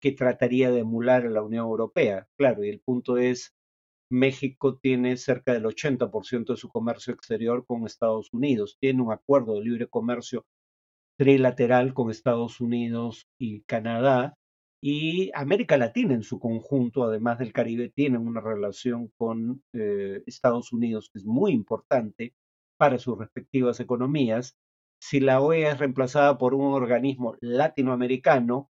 que 0.00 0.12
trataría 0.12 0.70
de 0.70 0.80
emular 0.80 1.26
a 1.26 1.30
la 1.30 1.42
Unión 1.42 1.64
Europea. 1.64 2.28
Claro, 2.36 2.64
y 2.64 2.70
el 2.70 2.80
punto 2.80 3.18
es, 3.18 3.54
México 4.10 4.78
tiene 4.78 5.16
cerca 5.16 5.52
del 5.52 5.64
80% 5.64 6.52
de 6.52 6.56
su 6.56 6.68
comercio 6.68 7.14
exterior 7.14 7.64
con 7.66 7.86
Estados 7.86 8.32
Unidos, 8.32 8.76
tiene 8.80 9.02
un 9.02 9.12
acuerdo 9.12 9.54
de 9.54 9.62
libre 9.62 9.86
comercio 9.88 10.44
trilateral 11.16 11.94
con 11.94 12.10
Estados 12.10 12.60
Unidos 12.60 13.28
y 13.38 13.62
Canadá, 13.62 14.34
y 14.84 15.30
América 15.34 15.76
Latina 15.78 16.12
en 16.12 16.24
su 16.24 16.40
conjunto, 16.40 17.04
además 17.04 17.38
del 17.38 17.52
Caribe, 17.52 17.88
tiene 17.88 18.18
una 18.18 18.40
relación 18.40 19.12
con 19.16 19.62
eh, 19.72 20.24
Estados 20.26 20.72
Unidos 20.72 21.08
que 21.12 21.20
es 21.20 21.24
muy 21.24 21.52
importante 21.52 22.34
para 22.76 22.98
sus 22.98 23.16
respectivas 23.16 23.78
economías. 23.78 24.56
Si 25.00 25.20
la 25.20 25.40
OEA 25.40 25.72
es 25.72 25.78
reemplazada 25.78 26.36
por 26.36 26.54
un 26.54 26.74
organismo 26.74 27.36
latinoamericano, 27.40 28.70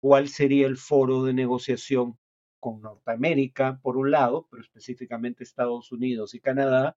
¿cuál 0.00 0.28
sería 0.28 0.66
el 0.66 0.78
foro 0.78 1.24
de 1.24 1.34
negociación 1.34 2.18
con 2.60 2.80
Norteamérica 2.80 3.80
por 3.82 3.98
un 3.98 4.10
lado, 4.10 4.48
pero 4.50 4.62
específicamente 4.62 5.44
Estados 5.44 5.92
Unidos 5.92 6.34
y 6.34 6.40
Canadá, 6.40 6.96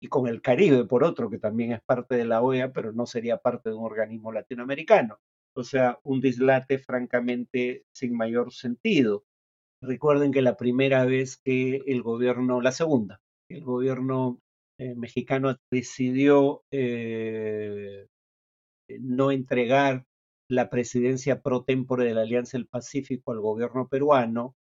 y 0.00 0.08
con 0.08 0.28
el 0.28 0.42
Caribe 0.42 0.84
por 0.84 1.02
otro, 1.04 1.30
que 1.30 1.38
también 1.38 1.72
es 1.72 1.80
parte 1.82 2.14
de 2.16 2.26
la 2.26 2.42
OEA, 2.42 2.72
pero 2.72 2.92
no 2.92 3.06
sería 3.06 3.38
parte 3.38 3.70
de 3.70 3.76
un 3.76 3.84
organismo 3.84 4.30
latinoamericano? 4.32 5.18
O 5.58 5.64
sea, 5.64 5.98
un 6.04 6.20
dislate 6.20 6.78
francamente 6.78 7.84
sin 7.92 8.16
mayor 8.16 8.52
sentido. 8.52 9.24
Recuerden 9.82 10.30
que 10.30 10.40
la 10.40 10.56
primera 10.56 11.04
vez 11.04 11.36
que 11.36 11.82
el 11.86 12.02
gobierno, 12.02 12.60
la 12.60 12.70
segunda, 12.70 13.20
el 13.50 13.64
gobierno 13.64 14.38
eh, 14.78 14.94
mexicano 14.94 15.56
decidió 15.72 16.62
eh, 16.72 18.06
no 19.00 19.32
entregar 19.32 20.04
la 20.48 20.70
presidencia 20.70 21.42
pro 21.42 21.64
tempore 21.64 22.04
de 22.04 22.14
la 22.14 22.20
Alianza 22.20 22.56
del 22.56 22.68
Pacífico 22.68 23.32
al 23.32 23.40
gobierno 23.40 23.88
peruano, 23.88 24.54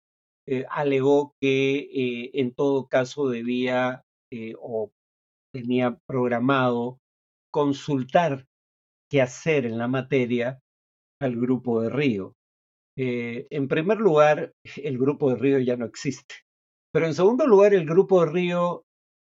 eh, 0.46 0.64
alegó 0.70 1.32
que 1.40 2.30
en 2.34 2.54
todo 2.54 2.86
caso 2.86 3.28
debía 3.28 4.04
o 4.60 4.92
tenía 5.52 5.98
programado 6.06 6.98
consultar 7.52 8.46
qué 9.10 9.22
hacer 9.22 9.66
en 9.66 9.78
la 9.78 9.88
materia 9.88 10.60
al 11.20 11.36
Grupo 11.36 11.82
de 11.82 11.90
Río. 11.90 12.34
Eh, 12.96 13.46
en 13.50 13.68
primer 13.68 13.98
lugar, 13.98 14.52
el 14.76 14.98
Grupo 14.98 15.30
de 15.30 15.36
Río 15.36 15.58
ya 15.58 15.76
no 15.76 15.86
existe. 15.86 16.34
Pero 16.92 17.06
en 17.06 17.14
segundo 17.14 17.46
lugar, 17.46 17.74
el 17.74 17.86
Grupo 17.86 18.24
de 18.24 18.30
Río, 18.30 18.84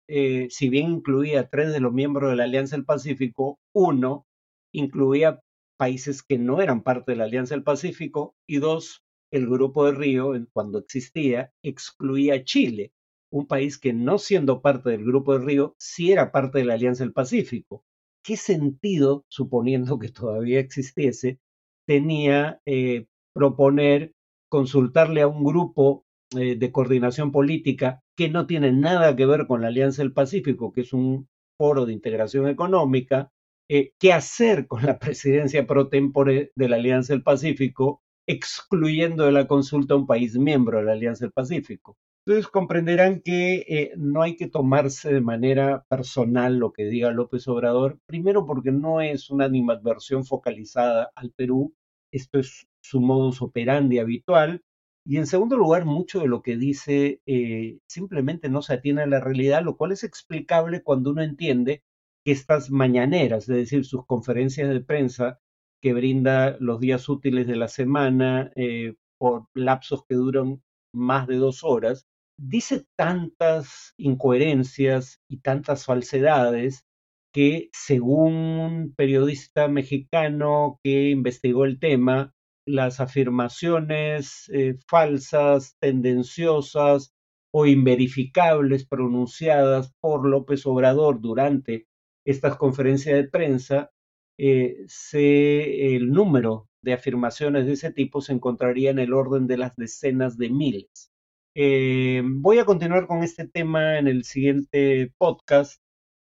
eh, 0.08 0.48
si 0.50 0.70
bien 0.70 0.92
incluía 0.92 1.50
tres 1.50 1.74
de 1.74 1.80
los 1.80 1.94
miembros 1.94 2.30
de 2.30 2.36
la 2.36 2.44
Alianza 2.44 2.76
del 2.76 2.86
Pacífico, 2.86 3.58
uno 3.74 4.26
incluía 4.72 5.40
países 5.78 6.22
que 6.24 6.38
no 6.38 6.62
eran 6.62 6.84
parte 6.84 7.12
de 7.12 7.18
la 7.18 7.24
Alianza 7.26 7.56
del 7.56 7.64
Pacífico 7.64 8.36
y 8.48 8.58
dos, 8.58 9.04
el 9.32 9.48
Grupo 9.48 9.86
de 9.86 9.94
Río, 9.94 10.34
cuando 10.54 10.78
existía, 10.80 11.52
excluía 11.64 12.36
a 12.36 12.44
Chile, 12.44 12.92
un 13.32 13.48
país 13.48 13.78
que 13.78 13.94
no 13.94 14.18
siendo 14.18 14.62
parte 14.62 14.92
del 14.92 15.04
Grupo 15.04 15.38
de 15.38 15.46
Río, 15.46 15.76
sí 15.80 16.12
era 16.12 16.32
parte 16.32 16.60
de 16.60 16.66
la 16.66 16.76
Alianza 16.76 17.04
del 17.04 17.14
Pacífico. 17.14 17.84
¿Qué 18.24 18.38
sentido, 18.38 19.26
suponiendo 19.28 20.00
que 20.00 20.10
todavía 20.10 20.60
existiese, 20.60 21.40
tenía 21.86 22.60
eh, 22.66 23.08
proponer 23.34 24.14
consultarle 24.50 25.22
a 25.22 25.28
un 25.28 25.44
grupo 25.44 26.06
eh, 26.38 26.56
de 26.56 26.72
coordinación 26.72 27.32
política 27.32 28.02
que 28.18 28.30
no 28.30 28.48
tiene 28.48 28.72
nada 28.72 29.16
que 29.16 29.26
ver 29.26 29.48
con 29.48 29.62
la 29.62 29.68
Alianza 29.68 30.02
del 30.02 30.14
Pacífico, 30.14 30.72
que 30.72 30.82
es 30.82 30.94
un 30.94 31.28
foro 31.58 31.86
de 31.86 31.94
integración 31.94 32.48
económica, 32.48 33.32
eh, 33.70 33.92
qué 34.00 34.14
hacer 34.14 34.68
con 34.68 34.86
la 34.86 35.00
presidencia 35.00 35.68
pro 35.68 35.90
tempore 35.90 36.52
de 36.56 36.70
la 36.70 36.78
Alianza 36.78 37.14
del 37.14 37.24
Pacífico, 37.24 38.02
excluyendo 38.28 39.26
de 39.26 39.32
la 39.32 39.48
consulta 39.48 39.94
a 39.94 39.98
un 39.98 40.08
país 40.08 40.38
miembro 40.38 40.80
de 40.80 40.86
la 40.86 40.94
Alianza 40.94 41.26
del 41.26 41.34
Pacífico. 41.34 41.98
Entonces 42.26 42.48
comprenderán 42.48 43.22
que 43.22 43.94
no 43.98 44.24
hay 44.24 44.36
que 44.36 44.48
tomarse 44.48 45.14
de 45.14 45.22
manera 45.22 45.86
personal 45.90 46.58
lo 46.58 46.74
que 46.74 46.86
diga 46.86 47.12
López 47.12 47.48
Obrador, 47.48 48.00
primero 48.08 48.48
porque 48.48 48.72
no 48.72 49.00
es 49.00 49.30
una 49.30 49.46
animadversión 49.46 50.26
focalizada 50.26 51.12
al 51.16 51.32
Perú, 51.32 51.76
esto 52.12 52.40
es 52.40 52.68
su 52.82 53.00
modus 53.00 53.44
operandi 53.44 54.00
habitual, 54.00 54.64
y 55.08 55.18
en 55.18 55.28
segundo 55.28 55.56
lugar, 55.56 55.86
mucho 55.86 56.20
de 56.20 56.28
lo 56.28 56.42
que 56.42 56.58
dice 56.58 57.22
eh, 57.28 57.78
simplemente 57.88 58.50
no 58.50 58.64
se 58.64 58.74
atiene 58.74 59.04
a 59.04 59.08
la 59.08 59.20
realidad, 59.20 59.64
lo 59.64 59.78
cual 59.78 59.92
es 59.92 60.04
explicable 60.04 60.82
cuando 60.82 61.12
uno 61.12 61.22
entiende 61.22 61.84
que 62.26 62.32
estas 62.32 62.72
mañaneras, 62.72 63.48
es 63.48 63.56
decir, 63.56 63.86
sus 63.86 64.04
conferencias 64.08 64.68
de 64.70 64.82
prensa 64.82 65.40
que 65.80 65.94
brinda 65.94 66.58
los 66.60 66.80
días 66.80 67.08
útiles 67.08 67.46
de 67.46 67.56
la 67.56 67.68
semana 67.68 68.52
eh, 68.56 68.96
por 69.20 69.46
lapsos 69.54 70.04
que 70.10 70.16
duran 70.16 70.64
más 70.92 71.28
de 71.28 71.36
dos 71.36 71.64
horas, 71.64 72.08
dice 72.38 72.86
tantas 72.96 73.94
incoherencias 73.98 75.22
y 75.30 75.40
tantas 75.42 75.86
falsedades 75.86 76.86
que 77.34 77.70
según 77.74 78.34
un 78.34 78.94
periodista 78.96 79.68
mexicano 79.68 80.80
que 80.84 81.10
investigó 81.10 81.66
el 81.66 81.80
tema, 81.80 82.34
las 82.66 83.00
afirmaciones 83.00 84.50
eh, 84.54 84.76
falsas, 84.88 85.76
tendenciosas 85.80 87.14
o 87.54 87.66
inverificables 87.66 88.86
pronunciadas 88.86 89.94
por 90.00 90.28
López 90.28 90.66
Obrador 90.66 91.22
durante 91.22 91.88
estas 92.26 92.58
conferencias 92.58 93.16
de 93.16 93.30
prensa, 93.30 93.92
eh, 94.38 94.86
el 95.14 96.12
número 96.12 96.68
de 96.82 96.94
afirmaciones 96.94 97.66
de 97.66 97.74
ese 97.74 97.92
tipo 97.92 98.22
se 98.22 98.34
encontraría 98.34 98.92
en 98.92 99.00
el 99.00 99.14
orden 99.14 99.48
de 99.48 99.58
las 99.58 99.76
decenas 99.76 100.38
de 100.38 100.50
miles. 100.50 101.12
Eh, 101.58 102.22
voy 102.26 102.60
a 102.60 102.66
continuar 102.66 103.08
con 103.08 103.24
este 103.24 103.48
tema 103.48 103.98
en 103.98 104.10
el 104.10 104.26
siguiente 104.26 105.14
podcast, 105.18 105.82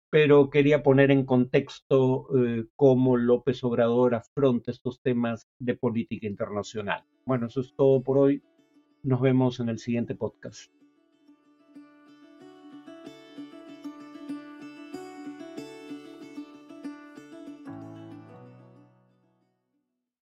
pero 0.08 0.48
quería 0.48 0.82
poner 0.82 1.10
en 1.10 1.26
contexto 1.26 2.26
eh, 2.38 2.64
cómo 2.74 3.18
López 3.18 3.62
Obrador 3.62 4.14
afronta 4.14 4.70
estos 4.70 5.02
temas 5.02 5.46
de 5.58 5.76
política 5.76 6.26
internacional. 6.26 7.04
Bueno, 7.26 7.48
eso 7.48 7.60
es 7.60 7.74
todo 7.76 8.02
por 8.02 8.16
hoy. 8.16 8.42
Nos 9.02 9.20
vemos 9.20 9.60
en 9.60 9.68
el 9.68 9.78
siguiente 9.78 10.14
podcast. 10.14 10.72